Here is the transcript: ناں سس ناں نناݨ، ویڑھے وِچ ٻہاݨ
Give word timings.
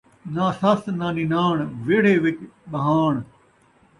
ناں 0.33 0.51
سس 0.59 0.81
ناں 0.99 1.13
نناݨ، 1.17 1.55
ویڑھے 1.85 2.13
وِچ 2.23 2.37
ٻہاݨ 2.71 3.13